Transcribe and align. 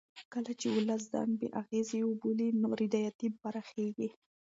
کله 0.33 0.51
چې 0.59 0.67
ولس 0.75 1.03
ځان 1.11 1.29
بې 1.39 1.47
اغېزې 1.61 1.99
وبولي 2.09 2.47
نا 2.61 2.69
رضایتي 2.81 3.27
پراخېږي 3.41 4.09